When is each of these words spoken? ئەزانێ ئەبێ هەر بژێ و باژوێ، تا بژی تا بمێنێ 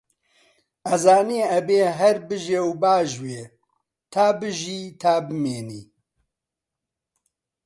ئەزانێ 0.89 1.41
ئەبێ 1.51 1.81
هەر 1.99 2.17
بژێ 2.27 2.61
و 2.65 2.69
باژوێ، 2.81 3.41
تا 4.13 4.25
بژی 4.39 4.81
تا 5.01 5.13
بمێنێ 5.27 5.81